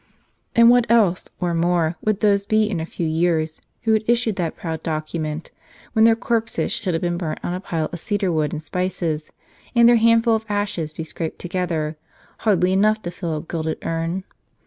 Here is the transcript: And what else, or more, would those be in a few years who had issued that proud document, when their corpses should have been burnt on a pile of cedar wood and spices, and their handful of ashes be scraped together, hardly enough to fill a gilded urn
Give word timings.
And 0.55 0.71
what 0.71 0.89
else, 0.89 1.29
or 1.39 1.53
more, 1.53 1.95
would 2.03 2.21
those 2.21 2.47
be 2.47 2.67
in 2.67 2.79
a 2.79 2.87
few 2.87 3.07
years 3.07 3.61
who 3.83 3.93
had 3.93 4.03
issued 4.07 4.35
that 4.37 4.55
proud 4.55 4.81
document, 4.81 5.51
when 5.93 6.05
their 6.05 6.15
corpses 6.15 6.71
should 6.71 6.95
have 6.95 7.01
been 7.03 7.19
burnt 7.19 7.39
on 7.43 7.53
a 7.53 7.59
pile 7.59 7.87
of 7.93 7.99
cedar 7.99 8.31
wood 8.31 8.51
and 8.51 8.63
spices, 8.63 9.31
and 9.75 9.87
their 9.87 9.97
handful 9.97 10.33
of 10.33 10.45
ashes 10.49 10.91
be 10.93 11.03
scraped 11.03 11.37
together, 11.37 11.97
hardly 12.39 12.71
enough 12.73 13.03
to 13.03 13.11
fill 13.11 13.37
a 13.37 13.41
gilded 13.43 13.77
urn 13.85 14.23